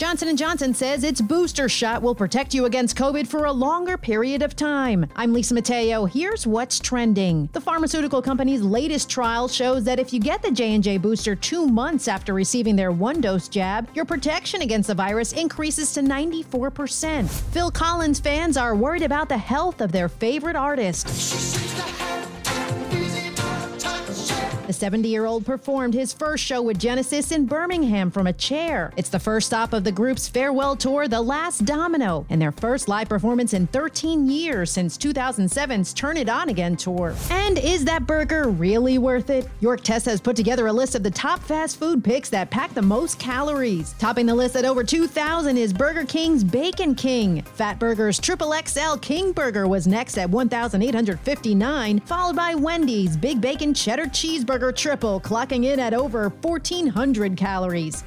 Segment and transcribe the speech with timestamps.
[0.00, 3.98] Johnson & Johnson says its booster shot will protect you against COVID for a longer
[3.98, 5.04] period of time.
[5.14, 6.06] I'm Lisa Mateo.
[6.06, 7.50] Here's what's trending.
[7.52, 12.08] The pharmaceutical company's latest trial shows that if you get the J&J booster 2 months
[12.08, 17.28] after receiving their one-dose jab, your protection against the virus increases to 94%.
[17.28, 21.08] Phil Collins fans are worried about the health of their favorite artist.
[24.70, 28.92] The 70 year old performed his first show with Genesis in Birmingham from a chair.
[28.96, 32.86] It's the first stop of the group's farewell tour, The Last Domino, and their first
[32.86, 37.16] live performance in 13 years since 2007's Turn It On Again tour.
[37.30, 39.48] And is that burger really worth it?
[39.60, 42.80] YorkTest has put together a list of the top fast food picks that pack the
[42.80, 43.94] most calories.
[43.94, 47.42] Topping the list at over 2,000 is Burger King's Bacon King.
[47.58, 54.06] Fatburger's Triple XL King Burger was next at 1,859, followed by Wendy's Big Bacon Cheddar
[54.06, 58.04] Cheeseburger Triple, clocking in at over 1,400 calories.